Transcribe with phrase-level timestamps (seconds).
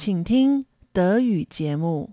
[0.00, 2.10] 请听德语节目。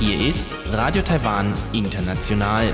[0.00, 2.72] Hier ist Radio Taiwan International.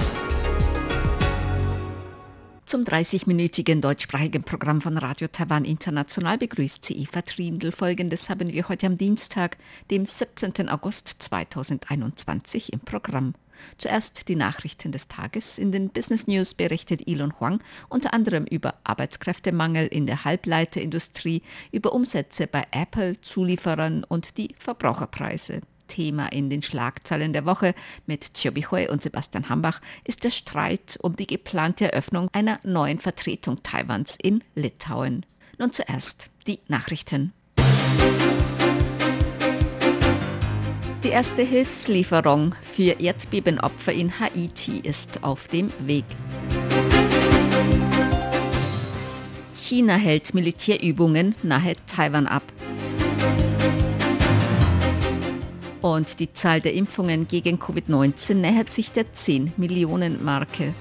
[2.67, 7.73] Zum 30-minütigen deutschsprachigen Programm von Radio Taiwan International begrüßt sie Eva Trindl.
[7.73, 9.57] Folgendes haben wir heute am Dienstag,
[9.91, 10.69] dem 17.
[10.69, 13.35] August 2021 im Programm.
[13.78, 15.58] Zuerst die Nachrichten des Tages.
[15.58, 21.94] In den Business News berichtet Elon Huang unter anderem über Arbeitskräftemangel in der Halbleiterindustrie, über
[21.94, 25.62] Umsätze bei Apple, Zulieferern und die Verbraucherpreise.
[25.92, 30.98] Thema in den Schlagzeilen der Woche mit Chiobi Hui und Sebastian Hambach ist der Streit
[31.02, 35.26] um die geplante Eröffnung einer neuen Vertretung Taiwans in Litauen.
[35.60, 37.34] Nun zuerst die Nachrichten.
[41.04, 46.06] Die erste Hilfslieferung für Erdbebenopfer in Haiti ist auf dem Weg.
[49.56, 52.44] China hält Militärübungen nahe Taiwan ab.
[55.82, 60.76] Und die Zahl der Impfungen gegen Covid-19 nähert sich der 10 Millionen Marke.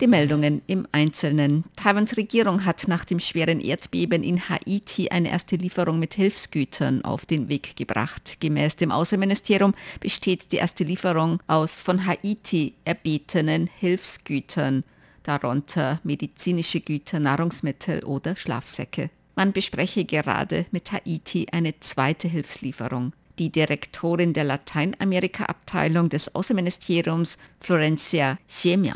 [0.00, 1.64] Die Meldungen im Einzelnen.
[1.74, 7.26] Taiwans Regierung hat nach dem schweren Erdbeben in Haiti eine erste Lieferung mit Hilfsgütern auf
[7.26, 8.36] den Weg gebracht.
[8.38, 14.84] Gemäß dem Außenministerium besteht die erste Lieferung aus von Haiti erbetenen Hilfsgütern,
[15.24, 19.10] darunter medizinische Güter, Nahrungsmittel oder Schlafsäcke.
[19.34, 28.37] Man bespreche gerade mit Haiti eine zweite Hilfslieferung Die Direktorin der Lateinamerika-Abteilung des Außenministeriums, Florencia
[28.47, 28.93] Xie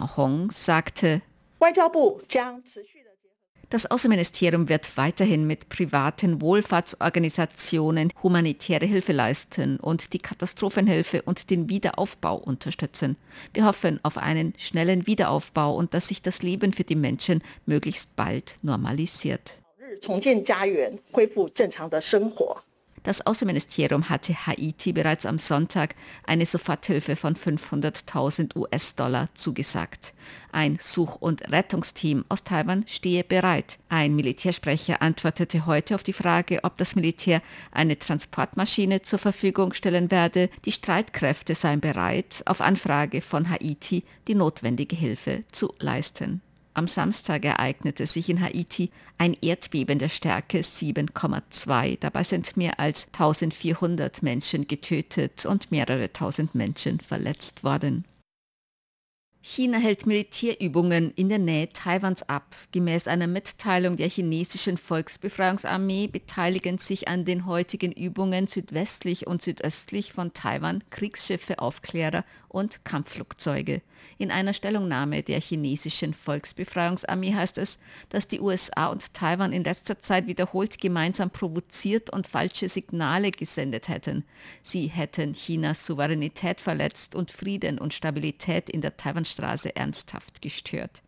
[0.50, 1.22] sagte,
[3.70, 11.68] das Außenministerium wird weiterhin mit privaten Wohlfahrtsorganisationen humanitäre Hilfe leisten und die Katastrophenhilfe und den
[11.68, 13.18] Wiederaufbau unterstützen.
[13.54, 18.16] Wir hoffen auf einen schnellen Wiederaufbau und dass sich das Leben für die Menschen möglichst
[18.16, 19.60] bald normalisiert.
[20.00, 22.62] 重建家园，恢复正常的生活。
[23.03, 30.15] Das Außenministerium hatte Haiti bereits am Sonntag eine Soforthilfe von 500.000 US-Dollar zugesagt.
[30.53, 33.79] Ein Such- und Rettungsteam aus Taiwan stehe bereit.
[33.89, 40.11] Ein Militärsprecher antwortete heute auf die Frage, ob das Militär eine Transportmaschine zur Verfügung stellen
[40.13, 40.49] werde.
[40.65, 46.41] Die Streitkräfte seien bereit, auf Anfrage von Haiti die notwendige Hilfe zu leisten.
[46.75, 51.99] Am Samstag ereignete sich in Haiti ein Erdbeben der Stärke 7,2.
[52.01, 58.05] Dabei sind mehr als 1400 Menschen getötet und mehrere tausend Menschen verletzt worden.
[59.45, 62.55] China hält Militärübungen in der Nähe Taiwans ab.
[62.71, 70.13] Gemäß einer Mitteilung der chinesischen Volksbefreiungsarmee beteiligen sich an den heutigen Übungen südwestlich und südöstlich
[70.13, 73.83] von Taiwan Kriegsschiffe, Aufklärer und Kampfflugzeuge.
[74.19, 77.79] In einer Stellungnahme der chinesischen Volksbefreiungsarmee heißt es,
[78.11, 83.89] dass die USA und Taiwan in letzter Zeit wiederholt gemeinsam provoziert und falsche Signale gesendet
[83.89, 84.25] hätten.
[84.63, 88.97] Sie hätten Chinas Souveränität verletzt und Frieden und Stabilität in der
[89.33, 91.03] Taiwanstraße ernsthaft gestört.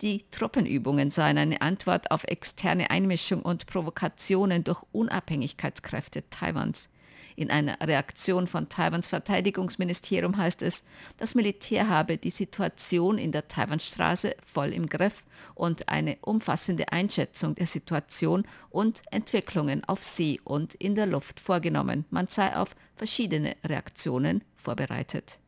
[0.00, 6.88] Die Truppenübungen seien eine Antwort auf externe Einmischung und Provokationen durch Unabhängigkeitskräfte Taiwans.
[7.34, 10.84] In einer Reaktion von Taiwans Verteidigungsministerium heißt es,
[11.18, 15.24] das Militär habe die Situation in der Taiwanstraße voll im Griff
[15.54, 22.06] und eine umfassende Einschätzung der Situation und Entwicklungen auf See und in der Luft vorgenommen.
[22.10, 25.38] Man sei auf verschiedene Reaktionen vorbereitet.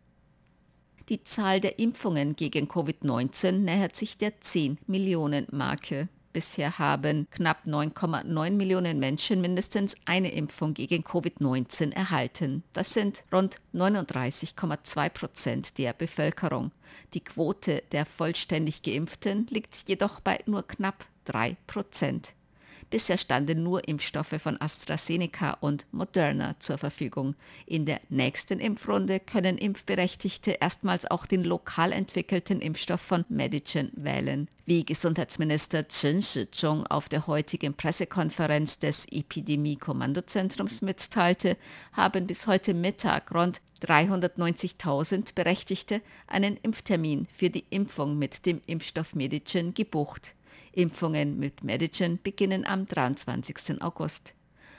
[1.11, 6.09] Die Zahl der Impfungen gegen Covid-19 nähert sich der 10 Millionen Marke.
[6.33, 12.63] Bisher haben knapp 9,9 Millionen Menschen mindestens eine Impfung gegen Covid-19 erhalten.
[12.73, 16.71] Das sind rund 39,2 Prozent der Bevölkerung.
[17.13, 22.35] Die Quote der vollständig geimpften liegt jedoch bei nur knapp 3 Prozent.
[22.91, 27.37] Bisher standen nur Impfstoffe von AstraZeneca und Moderna zur Verfügung.
[27.65, 34.49] In der nächsten Impfrunde können Impfberechtigte erstmals auch den lokal entwickelten Impfstoff von Medigen wählen.
[34.67, 41.57] Wie Gesundheitsminister Chen Shizhong auf der heutigen Pressekonferenz des Epidemie-Kommandozentrums mitteilte,
[41.93, 49.15] haben bis heute Mittag rund 390.000 Berechtigte einen Impftermin für die Impfung mit dem Impfstoff
[49.15, 50.35] Medigen gebucht.
[50.73, 53.83] Impfungen mit Medigen beginnen am 23.
[53.83, 54.35] August.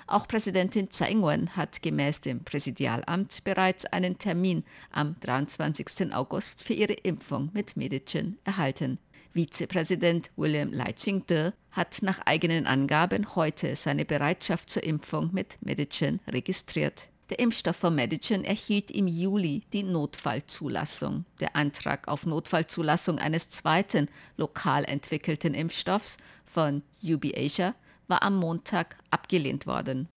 [0.08, 6.14] Auch Präsidentin Tsai Ing-wen hat gemäß dem Präsidialamt bereits einen Termin am 23.
[6.14, 9.00] August für ihre Impfung mit Medigen erhalten.
[9.34, 16.20] Vizepräsident William Lai Ching-te hat nach eigenen Angaben heute seine Bereitschaft zur Impfung mit Medigen
[16.28, 17.11] registriert.
[17.32, 21.24] Der Impfstoff von Medigen erhielt im Juli die Notfallzulassung.
[21.40, 27.74] Der Antrag auf Notfallzulassung eines zweiten lokal entwickelten Impfstoffs von UB Asia
[28.10, 30.10] war am Montag abgelehnt worden.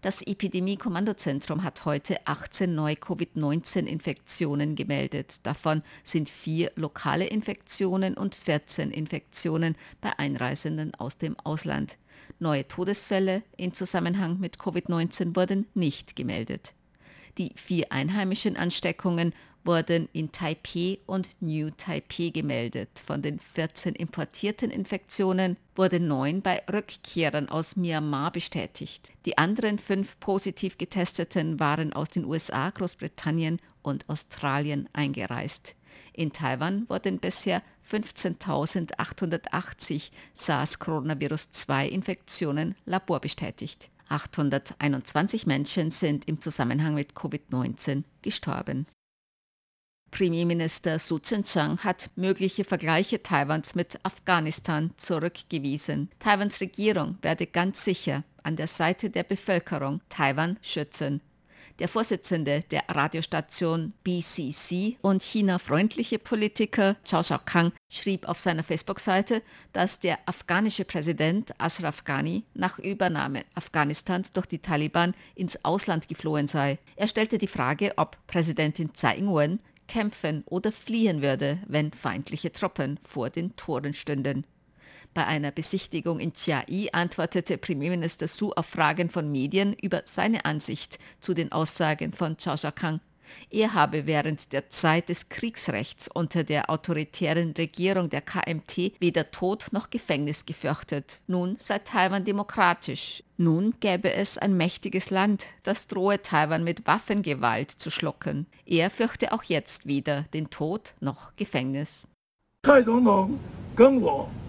[0.00, 5.40] Das Epidemie-Kommandozentrum hat heute 18 neue Covid-19-Infektionen gemeldet.
[5.42, 11.98] Davon sind vier lokale Infektionen und 14 Infektionen bei Einreisenden aus dem Ausland.
[12.42, 16.72] Neue Todesfälle in Zusammenhang mit Covid-19 wurden nicht gemeldet.
[17.36, 22.88] Die vier einheimischen Ansteckungen wurden in Taipei und New Taipei gemeldet.
[23.04, 29.12] Von den 14 importierten Infektionen wurden neun bei Rückkehrern aus Myanmar bestätigt.
[29.26, 35.74] Die anderen fünf positiv getesteten waren aus den USA, Großbritannien und Australien eingereist.
[36.20, 43.88] In Taiwan wurden bisher 15.880 SARS-Coronavirus-2-Infektionen laborbestätigt.
[44.10, 48.86] 821 Menschen sind im Zusammenhang mit Covid-19 gestorben.
[50.10, 56.10] Premierminister Su Tseng-Chang hat mögliche Vergleiche Taiwans mit Afghanistan zurückgewiesen.
[56.18, 61.22] Taiwans Regierung werde ganz sicher an der Seite der Bevölkerung Taiwan schützen.
[61.80, 69.40] Der Vorsitzende der Radiostation BCC und China-freundliche Politiker Chao Xiaokang schrieb auf seiner Facebook-Seite,
[69.72, 76.48] dass der afghanische Präsident Ashraf Ghani nach Übernahme Afghanistans durch die Taliban ins Ausland geflohen
[76.48, 76.78] sei.
[76.96, 83.00] Er stellte die Frage, ob Präsidentin Tsai Ing-wen kämpfen oder fliehen würde, wenn feindliche Truppen
[83.02, 84.44] vor den Toren stünden.
[85.13, 90.99] Bei einer Besichtigung in Chiai antwortete Premierminister Su auf Fragen von Medien über seine Ansicht
[91.19, 92.99] zu den Aussagen von Chao Kang.
[93.49, 99.67] Er habe während der Zeit des Kriegsrechts unter der autoritären Regierung der KMT weder Tod
[99.71, 101.19] noch Gefängnis gefürchtet.
[101.27, 103.23] Nun sei Taiwan demokratisch.
[103.37, 108.47] Nun gäbe es ein mächtiges Land, das drohe Taiwan mit Waffengewalt zu schlucken.
[108.65, 112.05] Er fürchte auch jetzt weder den Tod noch Gefängnis.
[112.63, 113.37] 蔡总统
[113.75, 114.48] 跟我同样的受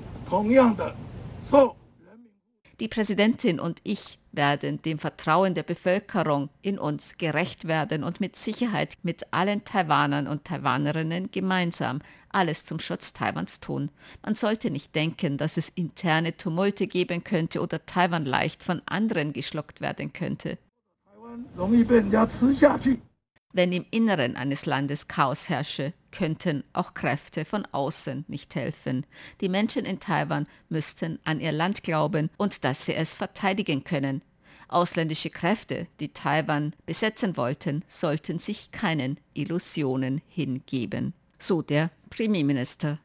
[2.81, 8.35] die Präsidentin und ich werden dem Vertrauen der Bevölkerung in uns gerecht werden und mit
[8.35, 11.99] Sicherheit mit allen Taiwanern und Taiwanerinnen gemeinsam
[12.29, 13.91] alles zum Schutz Taiwans tun.
[14.23, 19.33] Man sollte nicht denken, dass es interne Tumulte geben könnte oder Taiwan leicht von anderen
[19.33, 20.57] geschluckt werden könnte.
[23.53, 29.05] Wenn im Inneren eines Landes Chaos herrsche, könnten auch Kräfte von außen nicht helfen.
[29.41, 34.21] Die Menschen in Taiwan müssten an ihr Land glauben und dass sie es verteidigen können.
[34.67, 41.13] Ausländische Kräfte, die Taiwan besetzen wollten, sollten sich keinen Illusionen hingeben.
[41.37, 42.99] So der Premierminister.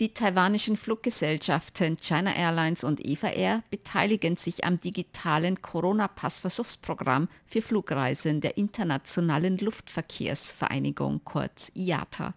[0.00, 8.40] Die taiwanischen Fluggesellschaften China Airlines und Eva Air beteiligen sich am digitalen Corona-Pass-Versuchsprogramm für Flugreisen
[8.40, 12.34] der Internationalen Luftverkehrsvereinigung kurz IATA.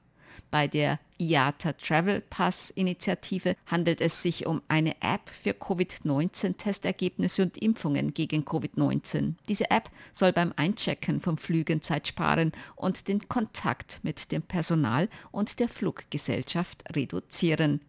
[0.49, 7.59] Bei der IATA Travel Pass Initiative handelt es sich um eine App für Covid-19-Testergebnisse und
[7.59, 9.35] Impfungen gegen Covid-19.
[9.47, 15.09] Diese App soll beim Einchecken von Flügen Zeit sparen und den Kontakt mit dem Personal
[15.31, 17.81] und der Fluggesellschaft reduzieren.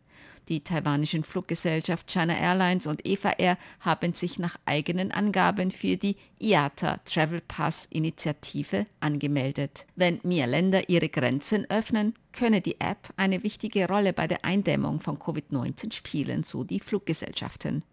[0.49, 6.17] Die taiwanischen Fluggesellschaft China Airlines und Eva Air haben sich nach eigenen Angaben für die
[6.41, 9.87] IATA Travel Pass Initiative angemeldet.
[9.95, 15.01] Wenn mehr Länder ihre Grenzen öffnen, könne die App eine wichtige Rolle bei der Eindämmung
[15.01, 17.85] von Covid-19 spielen, so die Fluggesellschaften.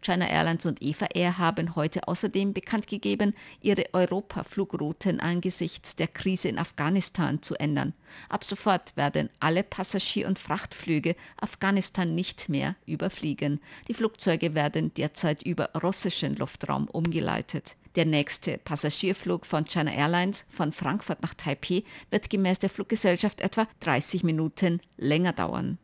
[0.00, 6.48] China Airlines und Eva Air haben heute außerdem bekannt gegeben, ihre Europa-Flugrouten angesichts der Krise
[6.48, 7.92] in Afghanistan zu ändern.
[8.28, 13.60] Ab sofort werden alle Passagier- und Frachtflüge Afghanistan nicht mehr überfliegen.
[13.88, 17.76] Die Flugzeuge werden derzeit über russischen Luftraum umgeleitet.
[17.96, 23.66] Der nächste Passagierflug von China Airlines von Frankfurt nach Taipei wird gemäß der Fluggesellschaft etwa
[23.80, 25.78] 30 Minuten länger dauern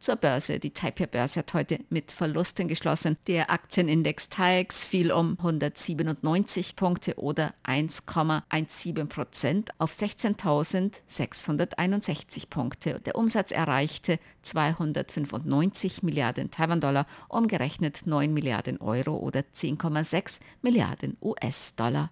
[0.00, 0.58] zur Börse.
[0.58, 3.18] Die Taipei-Börse hat heute mit Verlusten geschlossen.
[3.26, 12.98] Der Aktienindex TAIEX fiel um 197 Punkte oder 1,17 Prozent auf 16.661 Punkte.
[13.00, 22.10] Der Umsatz erreichte 295 Milliarden Taiwan-Dollar, umgerechnet 9 Milliarden Euro oder 10,6 Milliarden US-Dollar.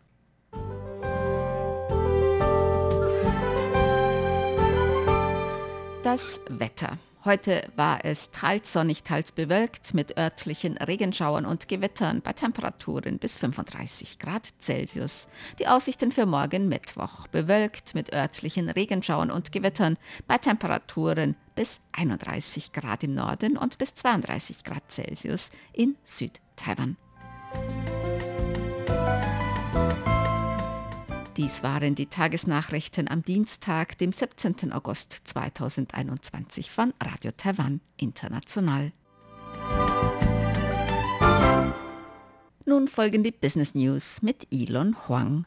[6.03, 6.99] Das Wetter.
[7.29, 13.37] Heute war es teils sonnig, teils bewölkt mit örtlichen Regenschauern und Gewittern bei Temperaturen bis
[13.37, 15.29] 35 Grad Celsius.
[15.59, 22.73] Die Aussichten für morgen Mittwoch bewölkt mit örtlichen Regenschauern und Gewittern bei Temperaturen bis 31
[22.73, 26.97] Grad im Norden und bis 32 Grad Celsius in Südtaiwan.
[31.39, 34.73] Dies waren die Tagesnachrichten am Dienstag, dem 17.
[34.73, 38.91] August 2021 von Radio Taiwan International.
[42.67, 45.45] Nun folgen die Business News mit Elon Huang.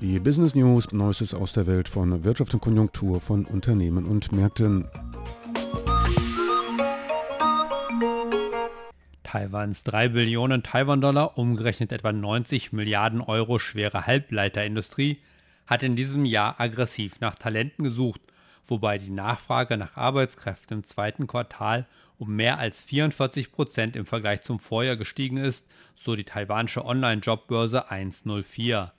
[0.00, 4.86] Die Business News, Neuestes aus der Welt von Wirtschaft und Konjunktur von Unternehmen und Märkten.
[9.32, 15.22] Taiwans 3 Billionen Taiwan-Dollar, umgerechnet etwa 90 Milliarden Euro schwere Halbleiterindustrie,
[15.66, 18.20] hat in diesem Jahr aggressiv nach Talenten gesucht,
[18.66, 21.86] wobei die Nachfrage nach Arbeitskräften im zweiten Quartal
[22.18, 25.64] um mehr als 44 Prozent im Vergleich zum Vorjahr gestiegen ist,
[25.96, 28.92] so die taiwanische Online-Jobbörse 104.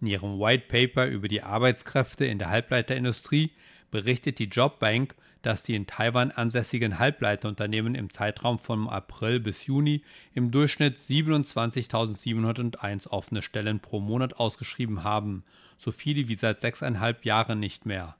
[0.00, 3.50] In ihrem White Paper über die Arbeitskräfte in der Halbleiterindustrie
[3.90, 10.02] berichtet die Jobbank, dass die in Taiwan ansässigen Halbleiterunternehmen im Zeitraum von April bis Juni
[10.34, 15.44] im Durchschnitt 27.701 offene Stellen pro Monat ausgeschrieben haben,
[15.78, 18.16] so viele wie seit sechseinhalb Jahren nicht mehr.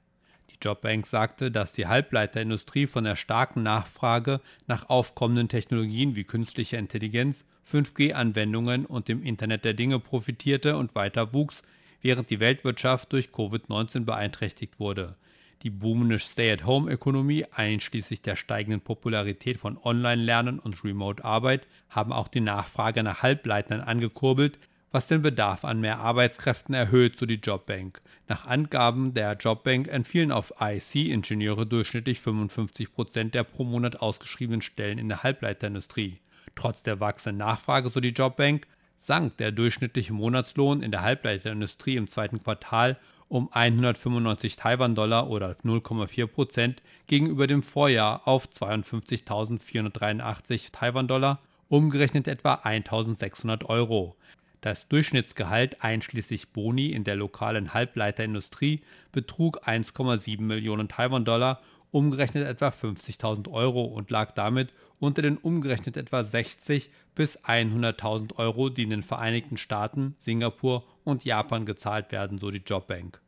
[0.49, 6.77] Die Jobbank sagte, dass die Halbleiterindustrie von der starken Nachfrage nach aufkommenden Technologien wie künstlicher
[6.77, 11.61] Intelligenz, 5G-Anwendungen und dem Internet der Dinge profitierte und weiter wuchs,
[12.01, 15.15] während die Weltwirtschaft durch Covid-19 beeinträchtigt wurde.
[15.63, 23.03] Die boomende Stay-at-Home-Ökonomie einschließlich der steigenden Popularität von Online-Lernen und Remote-Arbeit haben auch die Nachfrage
[23.03, 24.57] nach Halbleitern angekurbelt,
[24.91, 28.01] was den Bedarf an mehr Arbeitskräften erhöht, so die Jobbank.
[28.27, 35.09] Nach Angaben der Jobbank entfielen auf IC-Ingenieure durchschnittlich 55% der pro Monat ausgeschriebenen Stellen in
[35.09, 36.19] der Halbleiterindustrie.
[36.55, 38.65] Trotz der wachsenden Nachfrage, so die Jobbank,
[38.97, 42.97] sank der durchschnittliche Monatslohn in der Halbleiterindustrie im zweiten Quartal
[43.31, 53.63] um 195 Taiwan-Dollar oder 0,4 Prozent gegenüber dem Vorjahr auf 52.483 Taiwan-Dollar, umgerechnet etwa 1.600
[53.65, 54.17] Euro.
[54.59, 58.81] Das Durchschnittsgehalt einschließlich Boni in der lokalen Halbleiterindustrie
[59.13, 61.61] betrug 1,7 Millionen Taiwan-Dollar,
[61.91, 68.69] umgerechnet etwa 50.000 Euro und lag damit unter den umgerechnet etwa 60 bis 100.000 Euro,
[68.69, 73.19] die in den Vereinigten Staaten, Singapur und Japan gezahlt werden, so die Jobbank.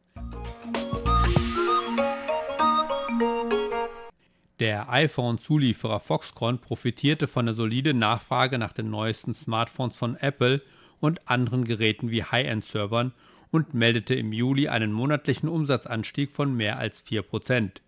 [4.60, 10.62] Der iPhone-Zulieferer Foxconn profitierte von der soliden Nachfrage nach den neuesten Smartphones von Apple
[11.01, 13.12] und anderen Geräten wie High-End-Servern
[13.51, 17.82] und meldete im Juli einen monatlichen Umsatzanstieg von mehr als 4%.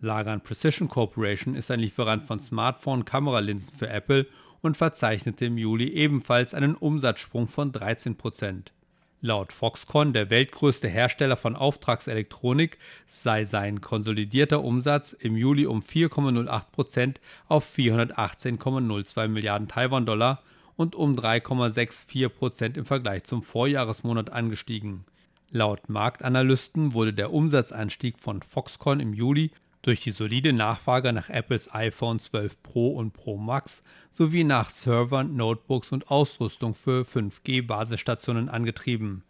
[0.00, 4.26] Lagan Precision Corporation ist ein Lieferant von Smartphone-Kameralinsen für Apple
[4.60, 8.72] und verzeichnete im Juli ebenfalls einen Umsatzsprung von 13%.
[9.22, 12.76] Laut Foxconn, der weltgrößte Hersteller von Auftragselektronik,
[13.06, 17.16] sei sein konsolidierter Umsatz im Juli um 4,08%
[17.48, 20.42] auf 418,02 Milliarden Taiwan-Dollar
[20.76, 25.06] und um 3,64% im Vergleich zum Vorjahresmonat angestiegen.
[25.50, 29.50] Laut Marktanalysten wurde der Umsatzanstieg von Foxconn im Juli
[29.86, 35.36] durch die solide Nachfrage nach Apples iPhone 12 Pro und Pro Max sowie nach Servern,
[35.36, 39.22] Notebooks und Ausrüstung für 5G-Basisstationen angetrieben.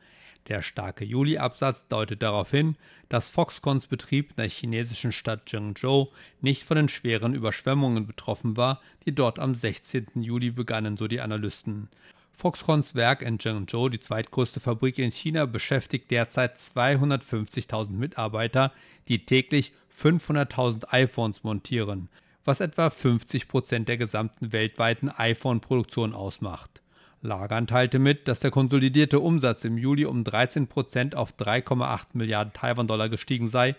[0.48, 2.76] Der starke Juli-Absatz deutet darauf hin,
[3.10, 6.08] dass Foxconns Betrieb in der chinesischen Stadt Zhengzhou
[6.40, 10.06] nicht von den schweren Überschwemmungen betroffen war, die dort am 16.
[10.22, 11.90] Juli begannen, so die Analysten.
[12.36, 18.72] Foxconns Werk in Zhengzhou, die zweitgrößte Fabrik in China, beschäftigt derzeit 250.000 Mitarbeiter,
[19.08, 22.10] die täglich 500.000 iPhones montieren,
[22.44, 26.82] was etwa 50% der gesamten weltweiten iPhone-Produktion ausmacht.
[27.22, 33.08] Lagan teilte mit, dass der konsolidierte Umsatz im Juli um 13% auf 3,8 Milliarden Taiwan-Dollar
[33.08, 33.76] gestiegen sei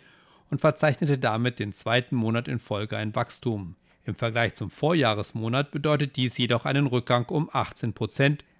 [0.49, 3.75] und verzeichnete damit den zweiten Monat in Folge ein Wachstum.
[4.07, 7.93] Im Vergleich zum Vorjahresmonat bedeutet dies jedoch einen Rückgang um 18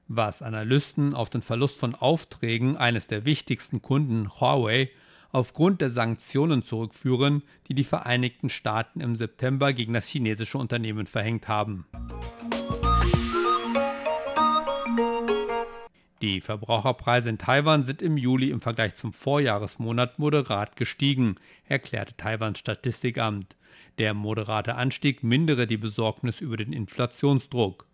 [0.07, 4.89] was Analysten auf den Verlust von Aufträgen eines der wichtigsten Kunden Huawei
[5.31, 11.47] aufgrund der Sanktionen zurückführen, die die Vereinigten Staaten im September gegen das chinesische Unternehmen verhängt
[11.47, 11.85] haben.
[16.21, 21.35] Die Verbraucherpreise in Taiwan sind im Juli im Vergleich zum Vorjahresmonat moderat gestiegen,
[21.65, 23.55] erklärte Taiwans Statistikamt.
[23.99, 27.86] Der moderate Anstieg mindere die Besorgnis über den Inflationsdruck.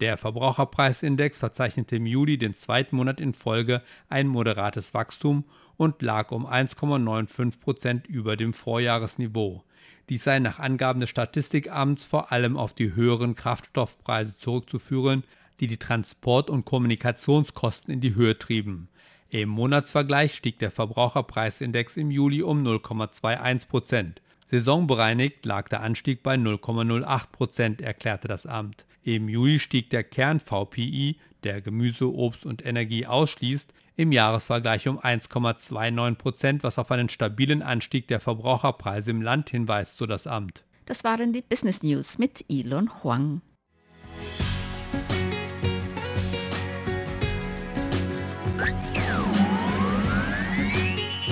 [0.00, 5.44] Der Verbraucherpreisindex verzeichnete im Juli den zweiten Monat in Folge ein moderates Wachstum
[5.76, 9.62] und lag um 1,95 Prozent über dem Vorjahresniveau.
[10.08, 15.22] Dies sei nach Angaben des Statistikamts vor allem auf die höheren Kraftstoffpreise zurückzuführen,
[15.60, 18.88] die die Transport- und Kommunikationskosten in die Höhe trieben.
[19.28, 24.22] Im Monatsvergleich stieg der Verbraucherpreisindex im Juli um 0,21 Prozent.
[24.50, 28.86] Saisonbereinigt lag der Anstieg bei 0,08 Prozent, erklärte das Amt.
[29.02, 36.14] Im Juli stieg der Kern-VPI, der Gemüse, Obst und Energie ausschließt, im Jahresvergleich um 1,29
[36.16, 40.64] Prozent, was auf einen stabilen Anstieg der Verbraucherpreise im Land hinweist, so das Amt.
[40.86, 43.42] Das waren die Business News mit Elon Huang.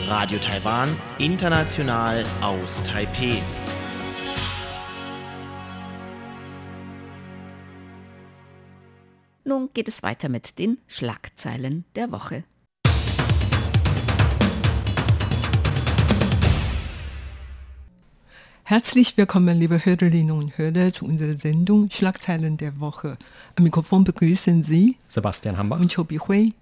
[0.09, 3.43] Radio Taiwan, international aus Taipeh.
[9.49, 12.45] Nun geht es weiter mit den Schlagzeilen der Woche.
[18.65, 23.17] Herzlich willkommen, liebe Hörerinnen und Hörer, zu unserer Sendung Schlagzeilen der Woche.
[23.57, 25.81] Am Mikrofon begrüßen Sie Sebastian Hambach.
[25.81, 26.53] und Chobi Hui.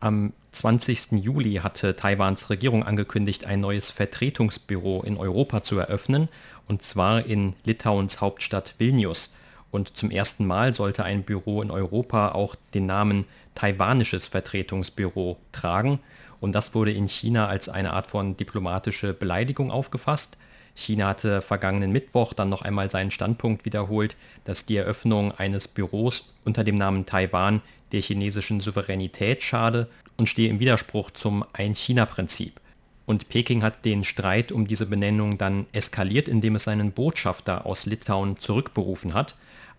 [0.00, 1.22] Am 20.
[1.22, 6.30] Juli hatte Taiwans Regierung angekündigt, ein neues Vertretungsbüro in Europa zu eröffnen,
[6.68, 9.34] und zwar in Litauens Hauptstadt Vilnius.
[9.74, 13.24] Und zum ersten Mal sollte ein Büro in Europa auch den Namen
[13.56, 15.98] Taiwanisches Vertretungsbüro tragen.
[16.38, 20.36] Und das wurde in China als eine Art von diplomatische Beleidigung aufgefasst.
[20.76, 24.14] China hatte vergangenen Mittwoch dann noch einmal seinen Standpunkt wiederholt,
[24.44, 30.50] dass die Eröffnung eines Büros unter dem Namen Taiwan der chinesischen Souveränität schade und stehe
[30.50, 32.60] im Widerspruch zum Ein-China-Prinzip.
[33.06, 37.86] Und Peking hat den Streit um diese Benennung dann eskaliert, indem es seinen Botschafter aus
[37.86, 39.34] Litauen zurückberufen hat.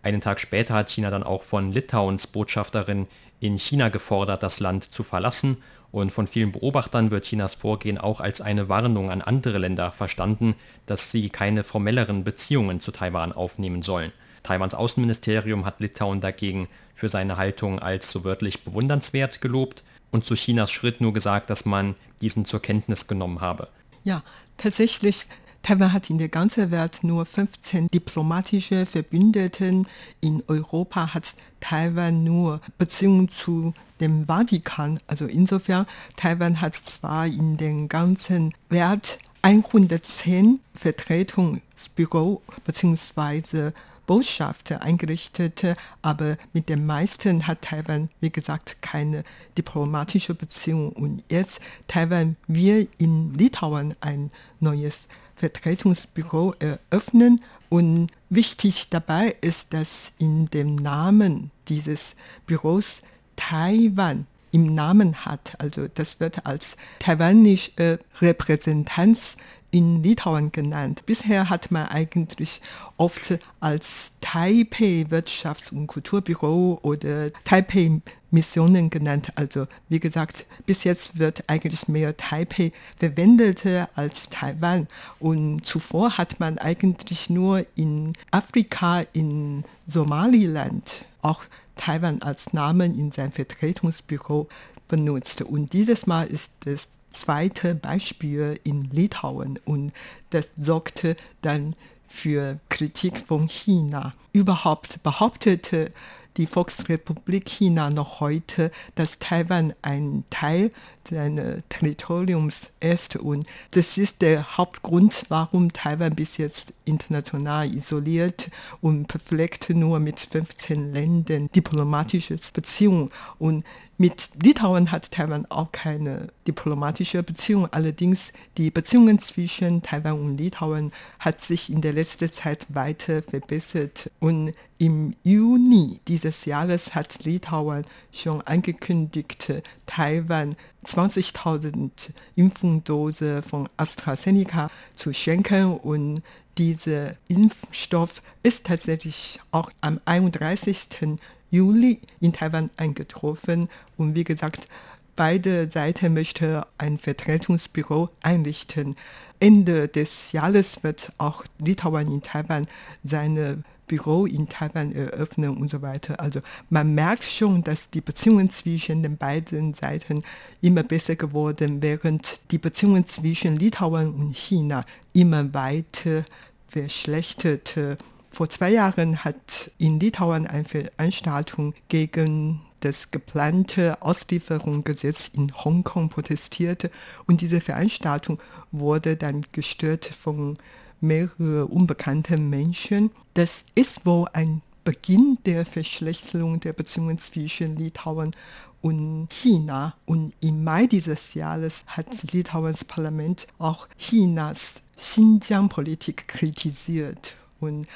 [0.05, 3.07] Einen Tag später hat China dann auch von Litauens Botschafterin
[3.39, 8.19] in China gefordert, das Land zu verlassen und von vielen Beobachtern wird Chinas Vorgehen auch
[8.19, 10.53] als eine Warnung an andere Länder verstanden,
[10.85, 14.11] dass sie keine formelleren Beziehungen zu Taiwan aufnehmen sollen.
[14.43, 20.35] Taiwans Außenministerium hat Litauen dagegen für seine Haltung als so wörtlich bewundernswert gelobt und zu
[20.35, 23.69] Chinas Schritt nur gesagt, dass man diesen zur Kenntnis genommen habe.
[24.03, 24.21] Ja,
[24.57, 25.25] tatsächlich
[25.65, 29.87] Taiwan hat in der ganzen Welt nur 15 diplomatische Verbündeten.
[30.21, 34.99] In Europa hat Taiwan nur Beziehungen zu dem Vatikan.
[35.07, 43.71] Also insofern, Taiwan hat zwar in den ganzen Welt 110 Vertretungsbüro bzw.
[44.05, 45.63] Botschafter eingerichtet,
[46.03, 49.23] aber mit den meisten hat Taiwan, wie gesagt, keine
[49.57, 50.91] diplomatische Beziehung.
[50.91, 57.41] Und jetzt Taiwan will in Litauen ein neues Vertretungsbüro eröffnen.
[57.69, 63.01] Und wichtig dabei ist, dass in dem Namen dieses Büros
[63.35, 65.53] Taiwan im Namen hat.
[65.59, 69.35] Also das wird als taiwanische Repräsentanz
[69.71, 71.05] in Litauen genannt.
[71.05, 72.61] Bisher hat man eigentlich
[72.95, 78.01] oft als Taipei Wirtschafts- und Kulturbüro oder Taipei
[78.35, 79.31] Missionen genannt.
[79.35, 83.63] Also wie gesagt, bis jetzt wird eigentlich mehr Taipei verwendet
[83.95, 84.87] als Taiwan.
[85.19, 91.41] Und zuvor hat man eigentlich nur in Afrika, in Somaliland auch
[91.75, 94.47] Taiwan als Namen in sein Vertretungsbüro
[94.87, 95.41] benutzt.
[95.41, 99.93] Und dieses Mal ist es zweite Beispiel in Litauen und
[100.31, 101.75] das sorgte dann
[102.09, 104.11] für Kritik von China.
[104.33, 105.91] Überhaupt behauptete
[106.37, 110.71] die Volksrepublik China noch heute, dass Taiwan ein Teil
[111.07, 113.15] seines Territoriums ist.
[113.15, 118.49] Und das ist der Hauptgrund, warum Taiwan bis jetzt international isoliert
[118.81, 123.09] und befleckt nur mit 15 Ländern diplomatische Beziehungen.
[123.39, 123.63] Und
[123.97, 127.67] mit Litauen hat Taiwan auch keine diplomatische Beziehung.
[127.71, 134.11] Allerdings die Beziehungen zwischen Taiwan und Litauen hat sich in der letzten Zeit weiter verbessert.
[134.19, 139.53] Und im Juni dieses Jahres hat Litauen schon angekündigt,
[139.85, 141.89] Taiwan 20.000
[142.35, 146.21] Impfdose von AstraZeneca zu schenken und
[146.57, 151.17] dieser Impfstoff ist tatsächlich auch am 31.
[151.51, 154.67] Juli in Taiwan eingetroffen und wie gesagt,
[155.15, 158.95] beide Seiten möchten ein Vertretungsbüro einrichten.
[159.39, 162.67] Ende des Jahres wird auch Litauen in Taiwan
[163.03, 166.19] seine Büro in Taiwan eröffnen und so weiter.
[166.19, 170.23] Also man merkt schon, dass die Beziehungen zwischen den beiden Seiten
[170.61, 176.25] immer besser geworden, während die Beziehungen zwischen Litauen und China immer weiter
[176.67, 177.97] verschlechterte.
[178.35, 186.91] Vor zwei Jahren hat in Litauen eine Veranstaltung gegen das geplante Auslieferungsgesetz in Hongkong protestiert
[187.27, 188.41] und diese Veranstaltung
[188.73, 190.57] wurde dann gestört von
[190.99, 193.09] mehrere unbekannte Menschen.
[193.35, 198.35] Das ist wohl ein Beginn der Verschlechterung der Beziehungen zwischen Litauen
[198.81, 199.95] und China.
[200.05, 207.33] Und im Mai dieses Jahres hat Litauens Parlament auch Chinas Xinjiang-Politik kritisiert.
[207.61, 207.87] Und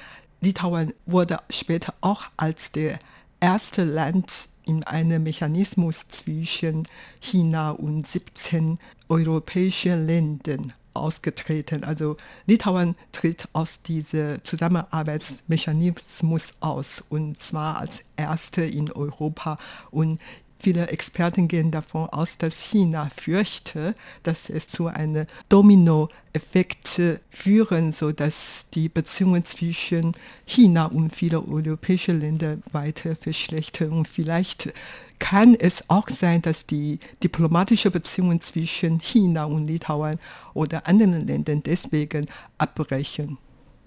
[0.42, 3.00] Litauen wurde später auch als der
[3.40, 6.88] erste Land in einem Mechanismus zwischen
[7.20, 8.78] China und 17
[9.10, 11.84] europäischen Ländern ausgetreten.
[11.84, 19.58] Also Litauen tritt aus diesem Zusammenarbeitsmechanismus aus und zwar als erste in Europa
[19.92, 20.20] und
[20.62, 28.66] Viele Experten gehen davon aus, dass China fürchte, dass es zu einem Dominoeffekt führen, sodass
[28.74, 33.92] die Beziehungen zwischen China und vielen europäischen Ländern weiter verschlechtern.
[33.92, 34.74] Und vielleicht
[35.18, 40.18] kann es auch sein, dass die diplomatische Beziehungen zwischen China und Litauen
[40.54, 42.26] oder anderen Ländern deswegen
[42.58, 43.38] abbrechen.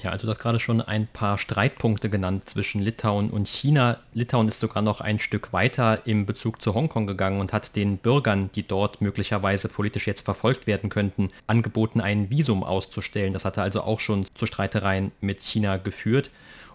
[0.03, 4.01] Ja, also du hast gerade schon ein paar Streitpunkte genannt zwischen Litauen und China.
[4.15, 7.99] Litauen ist sogar noch ein Stück weiter im Bezug zu Hongkong gegangen und hat den
[7.99, 13.33] Bürgern, die dort möglicherweise politisch jetzt verfolgt werden könnten, angeboten, ein Visum auszustellen.
[13.33, 16.31] Das hatte also auch schon zu Streitereien mit China geführt.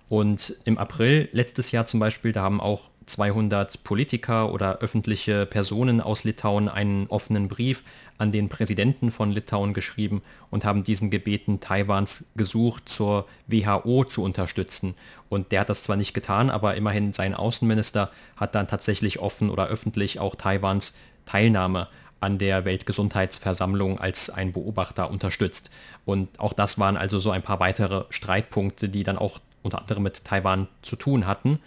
[0.07, 6.01] Und im April letztes Jahr zum Beispiel, da haben auch 200 Politiker oder öffentliche Personen
[6.01, 7.83] aus Litauen einen offenen Brief
[8.17, 14.23] an den Präsidenten von Litauen geschrieben und haben diesen gebeten, Taiwans Gesuch zur WHO zu
[14.23, 14.95] unterstützen.
[15.29, 19.49] Und der hat das zwar nicht getan, aber immerhin sein Außenminister hat dann tatsächlich offen
[19.49, 20.93] oder öffentlich auch Taiwans
[21.25, 21.87] Teilnahme
[22.19, 25.69] an der Weltgesundheitsversammlung als ein Beobachter unterstützt.
[26.05, 30.03] Und auch das waren also so ein paar weitere Streitpunkte, die dann auch unter anderem
[30.03, 31.59] mit Taiwan zu tun hatten.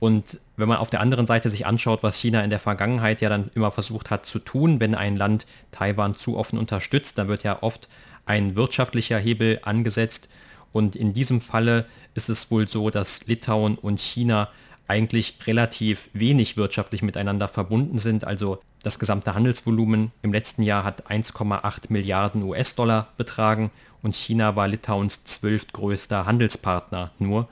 [0.00, 3.28] Und wenn man auf der anderen Seite sich anschaut, was China in der Vergangenheit ja
[3.28, 7.42] dann immer versucht hat zu tun, wenn ein Land Taiwan zu offen unterstützt, dann wird
[7.42, 7.88] ja oft
[8.26, 10.28] ein wirtschaftlicher Hebel angesetzt.
[10.72, 14.48] Und in diesem Falle ist es wohl so, dass Litauen und China
[14.86, 18.24] eigentlich relativ wenig wirtschaftlich miteinander verbunden sind.
[18.24, 23.70] Also das gesamte Handelsvolumen im letzten Jahr hat 1,8 Milliarden US-Dollar betragen
[24.02, 27.46] und China war Litauens zwölftgrößter Handelspartner nur.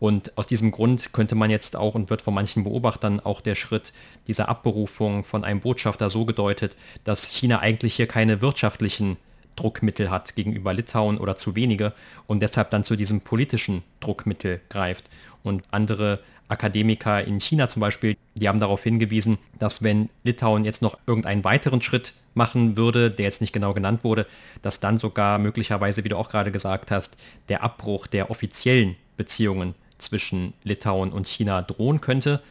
[0.00, 3.54] Und aus diesem Grund könnte man jetzt auch und wird von manchen Beobachtern auch der
[3.54, 3.92] Schritt
[4.26, 9.18] dieser Abberufung von einem Botschafter so gedeutet, dass China eigentlich hier keine wirtschaftlichen
[9.56, 11.92] Druckmittel hat gegenüber Litauen oder zu wenige
[12.26, 15.10] und deshalb dann zu diesem politischen Druckmittel greift.
[15.42, 20.80] Und andere Akademiker in China zum Beispiel, die haben darauf hingewiesen, dass wenn Litauen jetzt
[20.80, 24.26] noch irgendeinen weiteren Schritt machen würde, der jetzt nicht genau genannt wurde,
[24.62, 27.18] dass dann sogar möglicherweise, wie du auch gerade gesagt hast,
[27.50, 32.42] der Abbruch der offiziellen Beziehungen zwischen Litauen und China drohen könnte.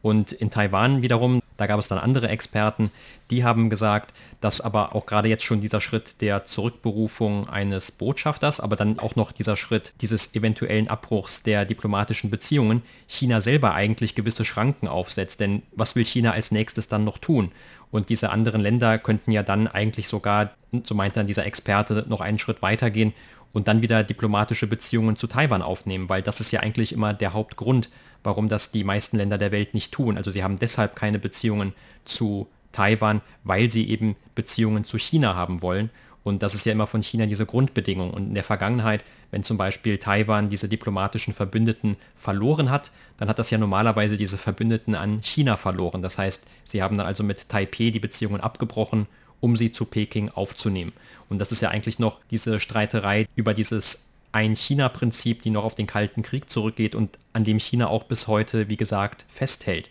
[0.00, 2.92] Und in Taiwan wiederum, da gab es dann andere Experten,
[3.30, 8.60] die haben gesagt, dass aber auch gerade jetzt schon dieser Schritt der Zurückberufung eines Botschafters,
[8.60, 14.14] aber dann auch noch dieser Schritt dieses eventuellen Abbruchs der diplomatischen Beziehungen China selber eigentlich
[14.14, 15.40] gewisse Schranken aufsetzt.
[15.40, 17.50] Denn was will China als nächstes dann noch tun?
[17.90, 20.52] Und diese anderen Länder könnten ja dann eigentlich sogar,
[20.84, 23.14] so meinte dann dieser Experte, noch einen Schritt weitergehen
[23.52, 27.32] und dann wieder diplomatische Beziehungen zu Taiwan aufnehmen, weil das ist ja eigentlich immer der
[27.32, 27.90] Hauptgrund,
[28.22, 30.16] warum das die meisten Länder der Welt nicht tun.
[30.16, 31.72] Also sie haben deshalb keine Beziehungen
[32.04, 35.90] zu Taiwan, weil sie eben Beziehungen zu China haben wollen.
[36.24, 38.12] Und das ist ja immer von China diese Grundbedingung.
[38.12, 43.38] Und in der Vergangenheit, wenn zum Beispiel Taiwan diese diplomatischen Verbündeten verloren hat, dann hat
[43.38, 46.02] das ja normalerweise diese Verbündeten an China verloren.
[46.02, 49.06] Das heißt, sie haben dann also mit Taipei die Beziehungen abgebrochen
[49.40, 50.92] um sie zu Peking aufzunehmen.
[51.28, 55.86] Und das ist ja eigentlich noch diese Streiterei über dieses Ein-China-Prinzip, die noch auf den
[55.86, 59.88] Kalten Krieg zurückgeht und an dem China auch bis heute, wie gesagt, festhält.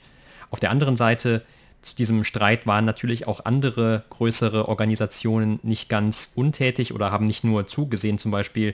[0.52, 1.44] Auf der anderen Seite
[1.82, 7.44] zu diesem Streit waren natürlich auch andere größere Organisationen nicht ganz untätig oder haben nicht
[7.44, 8.18] nur zugesehen.
[8.18, 8.74] Zum Beispiel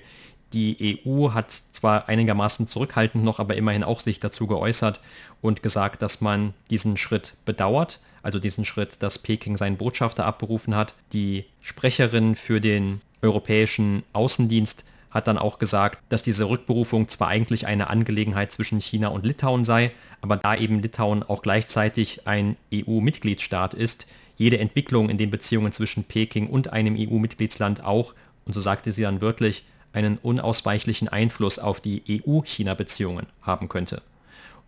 [0.53, 4.99] die EU hat zwar einigermaßen zurückhaltend noch, aber immerhin auch sich dazu geäußert
[5.41, 10.75] und gesagt, dass man diesen Schritt bedauert, also diesen Schritt, dass Peking seinen Botschafter abberufen
[10.75, 10.95] hat.
[11.11, 17.67] Die Sprecherin für den europäischen Außendienst hat dann auch gesagt, dass diese Rückberufung zwar eigentlich
[17.67, 23.75] eine Angelegenheit zwischen China und Litauen sei, aber da eben Litauen auch gleichzeitig ein EU-Mitgliedsstaat
[23.75, 24.07] ist,
[24.37, 29.03] jede Entwicklung in den Beziehungen zwischen Peking und einem EU-Mitgliedsland auch, und so sagte sie
[29.03, 34.01] dann wirklich, einen unausweichlichen Einfluss auf die EU-China-Beziehungen haben könnte.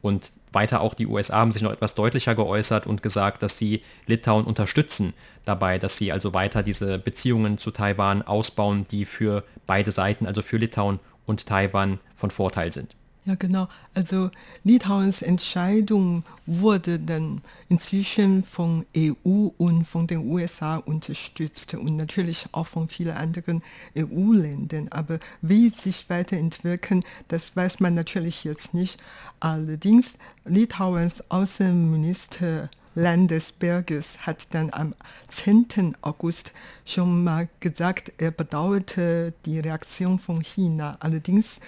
[0.05, 3.81] Und weiter auch die USA haben sich noch etwas deutlicher geäußert und gesagt, dass sie
[4.05, 5.15] Litauen unterstützen
[5.45, 10.43] dabei, dass sie also weiter diese Beziehungen zu Taiwan ausbauen, die für beide Seiten, also
[10.43, 12.95] für Litauen und Taiwan von Vorteil sind.
[13.27, 13.67] Ja, genau.
[13.95, 14.29] Also
[14.63, 22.67] Litauens Entscheidung wurde dann inzwischen von EU und von den USA unterstützt und natürlich auch
[22.67, 23.63] von vielen anderen
[23.97, 24.89] EU-Ländern.
[24.89, 29.01] Aber wie sich weiterentwickeln, das weiß man natürlich jetzt nicht.
[29.39, 34.93] Allerdings Litauens Außenminister Landesberges hat dann am
[35.29, 35.97] 10.
[36.01, 36.53] August
[36.85, 40.95] schon mal gesagt, er bedauerte die Reaktion von China.
[40.99, 41.59] Allerdings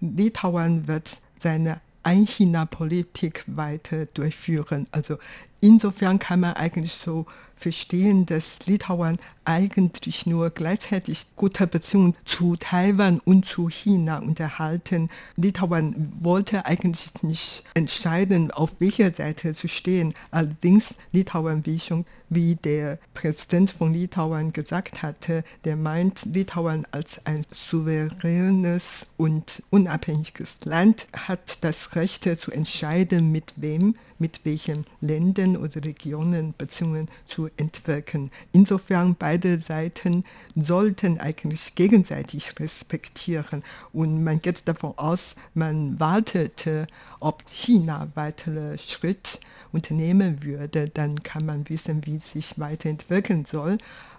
[0.00, 4.86] Litauen wird seine Ein-China-Politik weiter durchführen.
[4.92, 5.18] Also
[5.60, 7.26] insofern kann man eigentlich so
[7.58, 15.08] verstehen, dass Litauen eigentlich nur gleichzeitig gute Beziehungen zu Taiwan und zu China unterhalten.
[15.36, 20.12] Litauen wollte eigentlich nicht entscheiden, auf welcher Seite zu stehen.
[20.30, 27.24] Allerdings Litauen, wie schon wie der Präsident von Litauen gesagt hatte, der meint, Litauen als
[27.24, 35.56] ein souveränes und unabhängiges Land hat das Recht zu entscheiden, mit wem, mit welchen Ländern
[35.56, 38.30] oder Regionen Beziehungen zu entwickeln.
[38.52, 46.86] Insofern beide Seiten sollten eigentlich gegenseitig respektieren und man geht davon aus, man wartete,
[47.20, 49.38] ob China weitere Schritte
[49.72, 53.78] unternehmen würde, dann kann man wissen, wie es sich weiterentwickeln soll.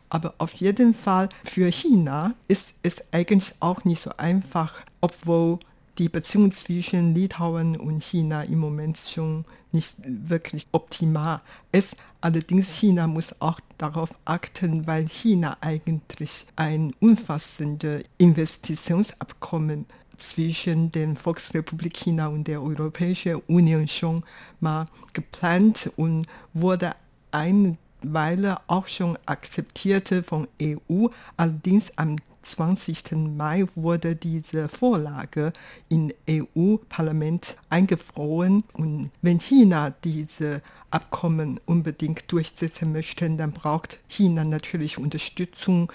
[0.09, 5.59] Aber auf jeden Fall für China ist es eigentlich auch nicht so einfach, obwohl
[5.99, 11.95] die Beziehung zwischen Litauen und China im Moment schon nicht wirklich optimal ist.
[12.21, 19.85] Allerdings China muss auch darauf achten, weil China eigentlich ein umfassendes Investitionsabkommen
[20.17, 24.23] zwischen der Volksrepublik China und der Europäischen Union schon
[24.59, 26.91] mal geplant und wurde
[27.31, 31.07] eine Weile auch schon akzeptiert von EU.
[31.37, 32.17] Allerdings am
[32.51, 33.11] 20.
[33.37, 35.53] Mai wurde diese Vorlage
[35.89, 38.63] im EU-Parlament eingefroren.
[38.73, 45.91] Und wenn China diese Abkommen unbedingt durchsetzen möchte, dann braucht China natürlich Unterstützung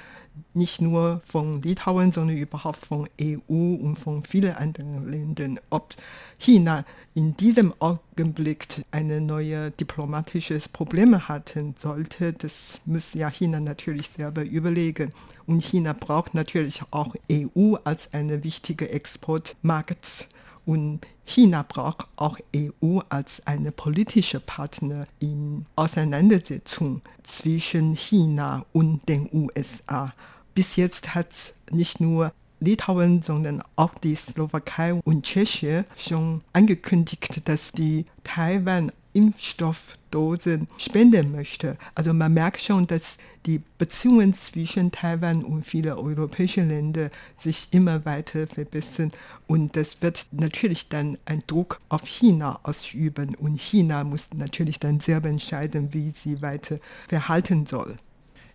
[0.52, 5.60] nicht nur von Litauen, sondern überhaupt von EU und von vielen anderen Ländern.
[5.70, 5.94] Ob
[6.38, 14.10] China in diesem Augenblick eine neue diplomatische Probleme hatten sollte, das muss ja China natürlich
[14.10, 15.12] selber überlegen.
[15.46, 20.26] Und China braucht natürlich auch EU als eine wichtige Exportmarkt.
[20.66, 29.28] Und China braucht auch EU als eine politische Partner in Auseinandersetzung zwischen China und den
[29.32, 30.06] USA.
[30.54, 37.72] Bis jetzt hat nicht nur Litauen, sondern auch die Slowakei und Tschechien schon angekündigt, dass
[37.72, 41.78] die Taiwan Impfstoffdosen spenden möchte.
[41.94, 48.04] Also man merkt schon, dass die Beziehungen zwischen Taiwan und vielen europäischen Ländern sich immer
[48.04, 49.10] weiter verbessern
[49.46, 55.00] und das wird natürlich dann einen Druck auf China ausüben und China muss natürlich dann
[55.00, 57.96] selber entscheiden, wie sie weiter verhalten soll.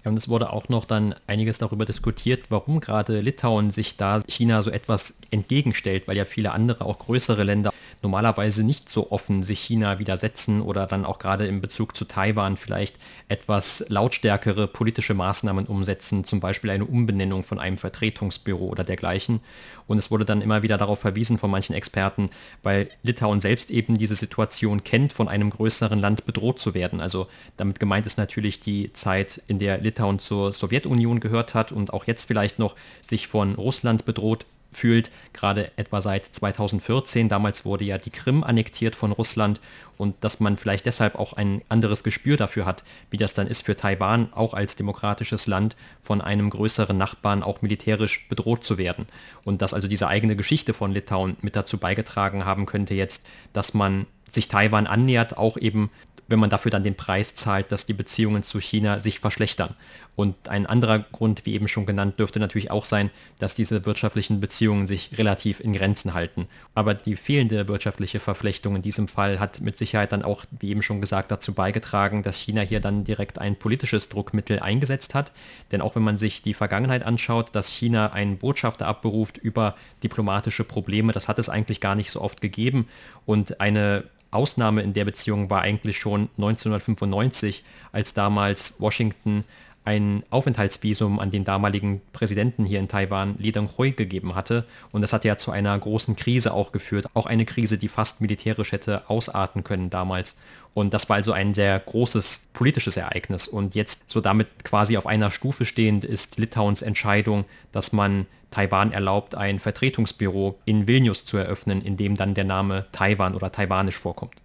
[0.09, 4.61] Und es wurde auch noch dann einiges darüber diskutiert, warum gerade Litauen sich da China
[4.63, 9.59] so etwas entgegenstellt, weil ja viele andere, auch größere Länder normalerweise nicht so offen sich
[9.59, 12.95] China widersetzen oder dann auch gerade in Bezug zu Taiwan vielleicht
[13.27, 19.41] etwas lautstärkere politische Maßnahmen umsetzen, zum Beispiel eine Umbenennung von einem Vertretungsbüro oder dergleichen.
[19.87, 22.29] Und es wurde dann immer wieder darauf verwiesen von manchen Experten,
[22.61, 27.01] weil Litauen selbst eben diese Situation kennt, von einem größeren Land bedroht zu werden.
[27.01, 31.93] Also damit gemeint ist natürlich die Zeit, in der Litauen zur Sowjetunion gehört hat und
[31.93, 37.29] auch jetzt vielleicht noch sich von Russland bedroht fühlt, gerade etwa seit 2014.
[37.29, 39.59] Damals wurde ja die Krim annektiert von Russland
[39.97, 43.65] und dass man vielleicht deshalb auch ein anderes Gespür dafür hat, wie das dann ist
[43.65, 49.07] für Taiwan, auch als demokratisches Land von einem größeren Nachbarn auch militärisch bedroht zu werden.
[49.43, 53.73] Und dass also diese eigene Geschichte von Litauen mit dazu beigetragen haben könnte jetzt, dass
[53.73, 55.89] man sich Taiwan annähert, auch eben
[56.29, 59.75] wenn man dafür dann den Preis zahlt, dass die Beziehungen zu China sich verschlechtern.
[60.15, 64.41] Und ein anderer Grund, wie eben schon genannt, dürfte natürlich auch sein, dass diese wirtschaftlichen
[64.41, 66.47] Beziehungen sich relativ in Grenzen halten.
[66.75, 70.81] Aber die fehlende wirtschaftliche Verflechtung in diesem Fall hat mit Sicherheit dann auch, wie eben
[70.81, 75.31] schon gesagt, dazu beigetragen, dass China hier dann direkt ein politisches Druckmittel eingesetzt hat.
[75.71, 80.65] Denn auch wenn man sich die Vergangenheit anschaut, dass China einen Botschafter abberuft über diplomatische
[80.65, 82.89] Probleme, das hat es eigentlich gar nicht so oft gegeben.
[83.25, 89.43] Und eine Ausnahme in der Beziehung war eigentlich schon 1995, als damals Washington
[89.85, 94.65] ein Aufenthaltsvisum an den damaligen Präsidenten hier in Taiwan, Lee Deng-hui, gegeben hatte.
[94.91, 97.07] Und das hat ja zu einer großen Krise auch geführt.
[97.15, 100.37] Auch eine Krise, die fast militärisch hätte ausarten können damals.
[100.75, 103.47] Und das war also ein sehr großes politisches Ereignis.
[103.47, 108.91] Und jetzt so damit quasi auf einer Stufe stehend ist Litauens Entscheidung, dass man Taiwan
[108.91, 113.97] erlaubt, ein Vertretungsbüro in Vilnius zu eröffnen, in dem dann der Name Taiwan oder Taiwanisch
[113.97, 114.35] vorkommt.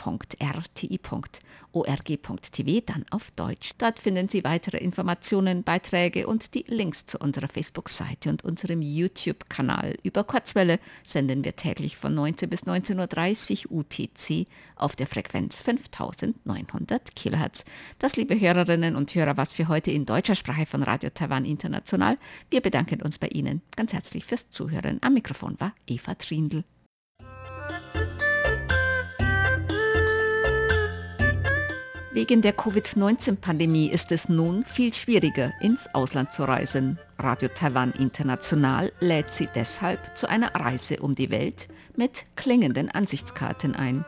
[1.71, 3.71] org.tv, dann auf Deutsch.
[3.77, 9.97] Dort finden Sie weitere Informationen, Beiträge und die Links zu unserer Facebook-Seite und unserem YouTube-Kanal.
[10.03, 14.47] Über Kurzwelle senden wir täglich von 19 bis 19.30 Uhr UTC
[14.79, 17.65] auf der Frequenz 5900 kHz.
[17.99, 22.17] Das, liebe Hörerinnen und Hörer, was für heute in deutscher Sprache von Radio Taiwan International.
[22.49, 24.99] Wir bedanken uns bei Ihnen ganz herzlich fürs Zuhören.
[25.01, 26.63] Am Mikrofon war Eva Trindl.
[32.11, 36.97] Wegen der Covid-19-Pandemie ist es nun viel schwieriger, ins Ausland zu reisen.
[37.19, 43.75] Radio Taiwan International lädt Sie deshalb zu einer Reise um die Welt mit klingenden Ansichtskarten
[43.75, 44.05] ein.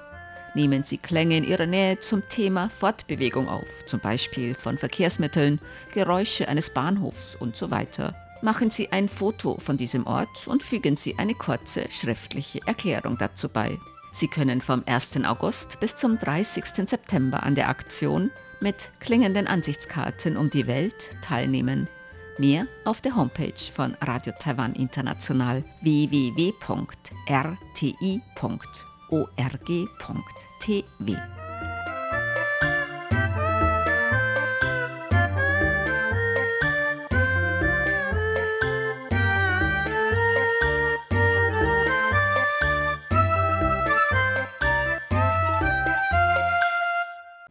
[0.54, 5.60] Nehmen Sie Klänge in Ihrer Nähe zum Thema Fortbewegung auf, zum Beispiel von Verkehrsmitteln,
[5.94, 8.14] Geräusche eines Bahnhofs und so weiter.
[8.42, 13.48] Machen Sie ein Foto von diesem Ort und fügen Sie eine kurze schriftliche Erklärung dazu
[13.48, 13.78] bei.
[14.12, 15.24] Sie können vom 1.
[15.26, 16.90] August bis zum 30.
[16.90, 21.88] September an der Aktion mit klingenden Ansichtskarten um die Welt teilnehmen.
[22.38, 25.64] Mehr auf der Homepage von Radio Taiwan International
[29.12, 31.31] www.rti.org.tv.